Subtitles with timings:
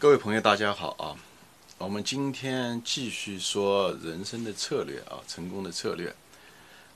[0.00, 1.18] 各位朋友，大家好啊！
[1.76, 6.14] 我们今天继续说人生的策略啊，成功的策略。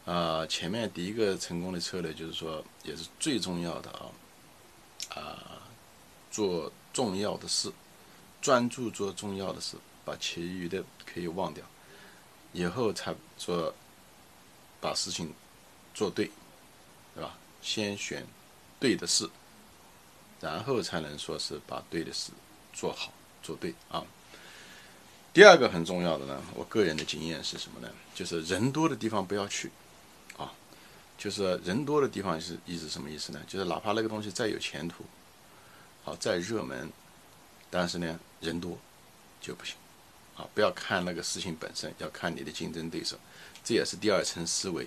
[0.04, 4.06] 啊，前面第一个成功的策略就是说，也是最重要的啊，
[5.20, 5.66] 啊，
[6.30, 7.72] 做重要的事，
[8.40, 11.64] 专注做重要的事，把其余的可以忘掉，
[12.52, 13.74] 以后才做，
[14.80, 15.34] 把事情
[15.92, 16.30] 做对，
[17.16, 17.36] 对吧？
[17.62, 18.24] 先选
[18.78, 19.28] 对的事，
[20.40, 22.30] 然后才能说是把对的事
[22.72, 24.04] 做好做对啊。
[25.32, 27.88] 第二个很重要的呢，我个人的经验是什么呢？
[28.14, 29.70] 就是人多的地方不要去
[30.36, 30.52] 啊。
[31.16, 33.40] 就是人多的地方是意思什么意思呢？
[33.46, 35.04] 就是哪怕那个东西再有前途，
[36.02, 36.90] 好再热门，
[37.70, 38.76] 但是呢人多
[39.40, 39.76] 就不行，
[40.36, 43.16] 啊不要看那个事情本身，要看你的竞争对手，
[43.62, 44.86] 这也是第二层思维。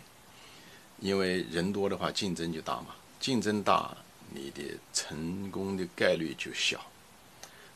[1.00, 3.96] 因为人多的话竞争就大嘛，竞争大
[4.32, 4.62] 你的
[4.94, 6.86] 成功的概率就小，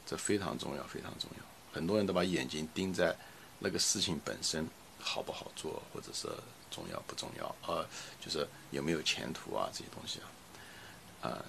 [0.09, 1.44] 这非常重要非常重要。
[1.73, 3.15] 很多人都把眼睛盯在
[3.60, 4.66] 那个事情本身
[4.99, 6.27] 好不好做，或者是。
[6.71, 7.55] 重要不重要？
[7.68, 7.84] 呃，
[8.24, 9.68] 就是有没有前途啊？
[9.74, 11.43] 这些东西啊，啊，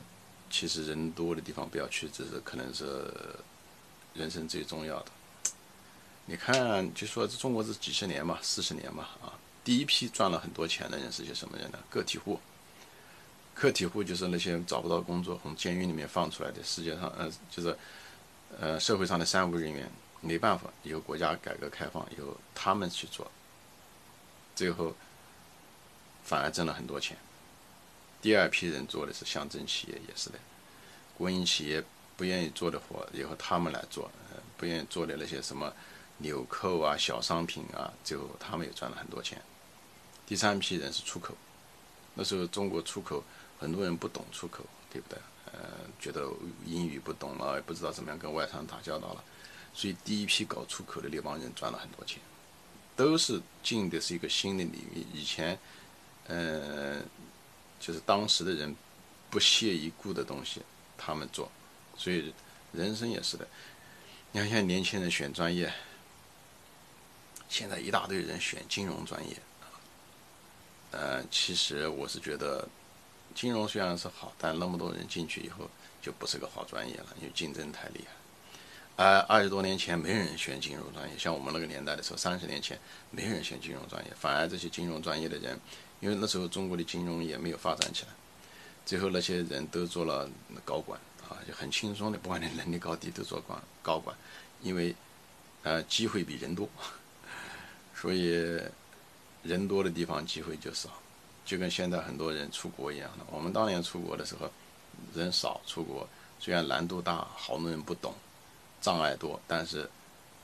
[0.49, 3.13] 其实人多的地方不要去，这是可能是
[4.15, 5.13] 人生最重要的。
[6.25, 11.79] 你看，就说这中国这几十年嘛，四十年嘛，啊，第一批赚了很多钱的人是些什么人呢？
[11.91, 12.41] 个体户。
[13.53, 17.77] 个体户就是那些找不到工作，从监狱里面放出来的，世界上，呃，就是
[18.59, 23.31] 呃社会上的三无人员，没办法，以后国家改革开放以后，他们去做，
[24.57, 24.95] 最后。
[26.23, 27.17] 反而挣了很多钱。
[28.23, 30.39] 第二批人做的是乡镇企业，也是的，
[31.17, 31.83] 国营企业
[32.17, 34.09] 不愿意做的活，以后他们来做，
[34.57, 35.73] 不愿意做的那些什么
[36.19, 39.43] 纽扣啊、小商品啊，最后他们也赚了很多钱。
[40.27, 41.35] 第三批人是出口，
[42.15, 43.25] 那时候中国出口
[43.59, 45.19] 很多人不懂出口，对不对？
[45.99, 46.29] 觉得
[46.67, 49.25] 英语不懂了，也不知道怎么样跟外商打交道了，
[49.75, 52.21] 所以第一批搞出口的那帮人赚了很多钱，
[52.97, 55.59] 都是进的是一个新的领域，以前。
[56.33, 57.03] 嗯，
[57.81, 58.73] 就是当时的人
[59.31, 60.63] 不屑一顾的东西，
[60.97, 61.51] 他们做，
[61.97, 62.33] 所以
[62.73, 63.45] 人生也是的。
[64.31, 65.73] 你看现在年轻人选专业，
[67.49, 69.37] 现在一大堆人选金融专业，
[70.93, 72.69] 呃，其实我是觉得
[73.35, 75.69] 金融虽然是好，但那么多人进去以后
[76.03, 78.13] 就不是个好专业了，因为竞争太厉害。
[78.97, 82.79] 而二十多年前没人选金融专业，像我们那个年代的时候，三十年前
[83.11, 85.59] 没人选金融专业，反而这些金融专业的人。
[86.01, 88.09] 因为那时候中国的金融也没有发展起来，
[88.87, 90.27] 最后那些人都做了
[90.65, 90.99] 高管
[91.29, 94.17] 啊，就很轻松的，不管你能力高低都做管高管，
[94.63, 94.95] 因为
[95.63, 96.67] 呃机会比人多，
[97.95, 98.31] 所以
[99.43, 100.89] 人多的地方机会就少，
[101.51, 103.25] 就跟现在很多人出国一样的。
[103.29, 104.49] 我们当年出国的时候，
[105.13, 108.15] 人少出国，虽然难度大，好多人不懂，
[108.81, 109.91] 障碍多，但是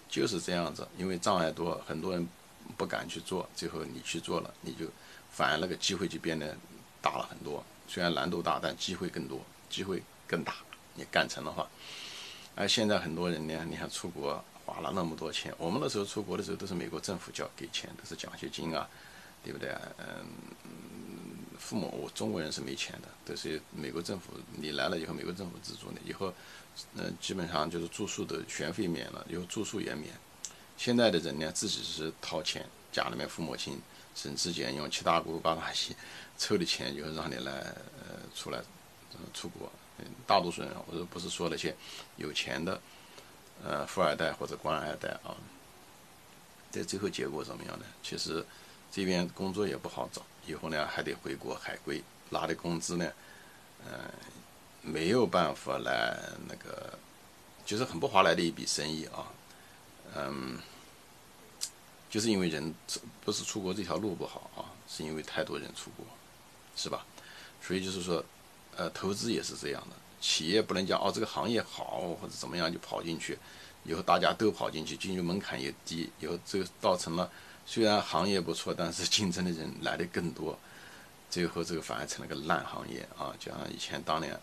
[0.09, 2.29] 就是这样子，因为障碍多，很多人
[2.77, 4.87] 不敢去做，最后你去做了，你就。
[5.31, 6.57] 反而那个机会就变得
[7.01, 10.55] 大了很多，虽然难度大，但机会更多，机会更大。
[10.95, 11.69] 你干成的话，
[12.57, 18.89] 而现在很多人呢，你看出国花了那么多钱，我们那时候出国的时候都是美国政府交给钱，都是奖学金啊，
[19.47, 19.75] 对不对？
[19.99, 20.27] 嗯，
[21.59, 26.33] 父母我中国人是没钱的，都是美国政府，你来了以后，美国政府资助你，以后，
[26.95, 30.13] 嗯，基本上就是住宿的学费免了，以后住宿也免。
[30.77, 33.81] 现在的人呢，自己是掏钱，家里面父母亲。
[34.17, 35.95] 省吃俭用，七大姑八大姨
[36.39, 38.63] 凑的钱，以后让你来呃出来
[39.35, 39.71] 出国。
[39.99, 41.77] 嗯大多数人，我说不是说那些
[42.17, 42.81] 有钱的
[43.63, 45.37] 呃富二代或者官二代啊，
[46.71, 47.85] 在最后结果怎么样呢？
[48.03, 48.43] 其实
[48.91, 53.13] 这边工作也不好找，以后呢还得回国海归，拿的工资呢，
[53.85, 53.93] 嗯，
[54.83, 56.99] 没有办法来那个，
[57.65, 59.27] 就是很不划来的一笔生意啊，
[60.15, 60.59] 嗯。
[62.09, 62.73] 就是因为人
[63.25, 66.07] 不是出国这条路不好啊，是因为太多人出国，
[66.75, 67.05] 是吧？
[67.61, 68.25] 所以就是说，
[68.77, 69.97] 呃，投资也是这样的。
[70.19, 73.37] 企业不能讲哦，这个行业好或者怎么样就跑进去，
[73.85, 77.31] 以后大家都跑进去，进入门槛也低，以后这个造成了
[77.69, 80.57] 虽然行业不错，但是竞争的人来的更多，
[81.29, 83.35] 最后这个反而成了个烂行业啊！
[83.41, 84.39] 就像以前当年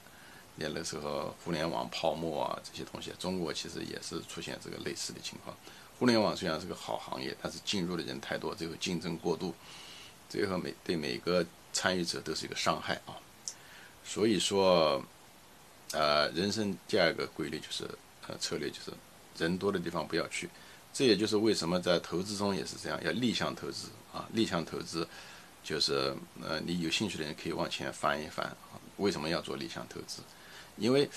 [0.57, 5.55] 那那时候互联网泡沫啊这些东西，中国其实也是出现这个类似的情况。
[5.97, 9.55] 互联网虽然是个好行业，但是进入的人太多，最后竞争过度，
[10.29, 13.15] 最后每对每个参与者都是一个伤害啊。
[14.03, 15.01] 所以说，
[15.93, 17.87] 呃，人生第二个规律就是
[18.27, 18.91] 呃策略就是
[19.37, 20.49] 人多的地方不要去。
[20.93, 24.29] 这也就是为什么在投资中也是这样，要逆向投资啊。
[24.31, 25.07] 逆向投资
[25.63, 28.79] 就是呃你有兴趣的人可以往前翻一翻啊。
[28.97, 30.21] 为什么要做逆向投资？
[30.77, 31.09] 因为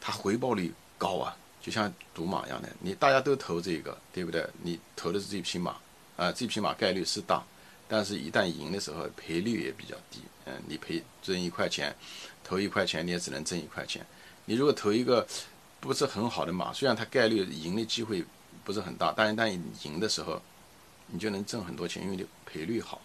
[0.00, 1.36] 它回报率高啊。
[1.60, 4.48] 就像赌马一样的，你大家都投这个，对不对？
[4.62, 5.76] 你投的是这匹马，
[6.16, 7.44] 啊，这匹马概率是大，
[7.88, 10.20] 但是一旦赢的时候赔率也比较低。
[10.46, 11.94] 嗯，你赔挣一块钱，
[12.42, 14.06] 投一块钱你也只能挣一块钱。
[14.46, 15.26] 你如果投一个
[15.80, 18.24] 不是很好的马，虽然它概率赢的机会
[18.68, 19.48] 不是很大，但一旦
[19.84, 20.42] 赢的时候，
[21.06, 23.00] 你就能挣很多钱，因为你赔率好，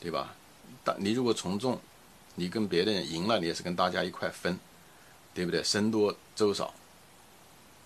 [0.00, 0.34] 对吧？
[0.82, 1.80] 但你如果从众，
[2.34, 4.58] 你跟别的人赢了，你也是跟大家一块分，
[5.32, 5.62] 对不对？
[5.62, 6.74] 僧多粥少。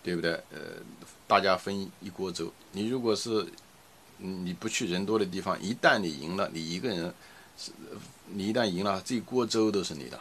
[0.03, 0.33] 对不对？
[0.51, 0.81] 呃，
[1.27, 2.51] 大家分一锅粥。
[2.73, 3.47] 你如果是
[4.17, 7.15] 你不去人多的地方，一旦你赢了，你一个人
[7.59, 7.71] 是，
[8.25, 10.19] 你一旦赢了，这一锅粥都是你的。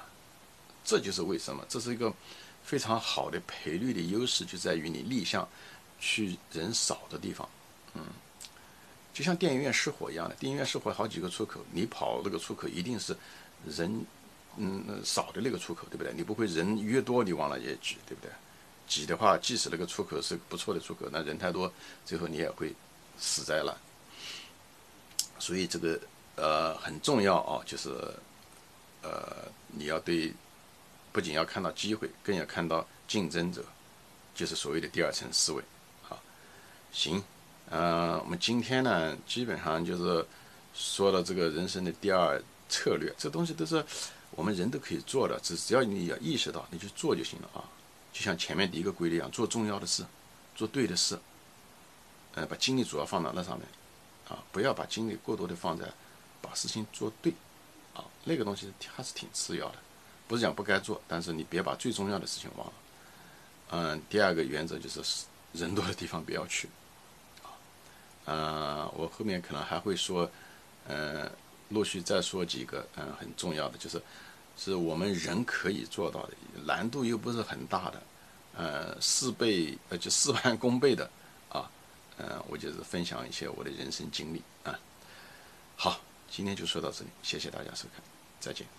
[0.83, 2.13] 这就是为什么，这是一个
[2.61, 5.47] 非常好的赔率的优势，就在于你立项
[5.99, 7.47] 去人少的地方。
[7.93, 8.05] 嗯，
[9.13, 13.15] 就像电影院失火一样的，电影院失火好几个出口，你跑那个出口一定是
[13.67, 14.05] 人
[14.57, 16.13] 嗯少的那个出口，对不对？
[16.13, 18.31] 你不会人越多你往那也挤，对不对？
[18.87, 21.71] 挤的话，即使那个出口是不错的出口，那人太多，
[22.05, 22.73] 最后你也会
[23.19, 23.77] 死在了。
[25.37, 25.99] 所以这个
[26.35, 27.89] 呃很重要啊，就是
[29.01, 30.33] 呃你要对，
[31.11, 33.63] 不仅要看到机会，更要看到竞争者，
[34.33, 35.63] 就是所谓的第二层思维。
[36.91, 37.21] 行，
[37.69, 40.25] 呃，我们今天呢，基本上就是
[40.73, 43.83] 说了这个人生的第二策略，这东西都是
[44.31, 47.63] 我们人都可以做的，只只要你要意识到，你去做就行了啊。
[48.11, 50.03] 就像前面第一个规律一样，做重要的事，
[50.55, 51.17] 做对的事，
[52.33, 53.67] 呃，把精力主要放到那上面，
[54.27, 55.85] 啊，不要把精力过多的放在
[56.41, 57.31] 把事情做对，
[57.93, 59.75] 啊，那个东西还是挺次要的，
[60.27, 62.73] 不是讲不该做，但是你别把最重要的事情忘了。
[63.71, 65.01] 嗯，第二个原则就是
[65.53, 66.67] 人多的地方不要去，
[68.29, 70.29] 呃，我后面可能还会说，
[70.87, 71.31] 呃，
[71.69, 73.99] 陆续再说几个，嗯，很重要的就是。
[74.61, 76.33] 是我们人可以做到的，
[76.65, 78.01] 难度又不是很大的，
[78.57, 81.09] 呃，事倍呃就事 半功倍的，
[81.47, 81.71] 啊，
[82.17, 84.77] 呃，我就是分享一些我的人生经历啊。
[85.77, 88.03] 好，今天就说到这里，谢谢大家收看，
[88.41, 88.78] 再见。